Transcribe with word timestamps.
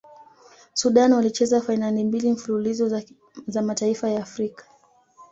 sudan 0.73 1.13
walicheza 1.13 1.61
fainali 1.61 2.03
mbili 2.03 2.31
mfululizo 2.31 3.01
za 3.47 3.61
mataifa 3.61 4.09
ya 4.09 4.21
afrika 4.21 4.65